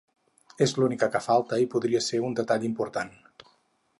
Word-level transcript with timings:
És 0.65 0.71
l'única 0.83 1.09
que 1.15 1.21
falta 1.25 1.59
i 1.65 1.69
podria 1.75 2.03
ser 2.07 2.23
un 2.29 2.35
detall 2.41 2.67
important. 2.73 3.17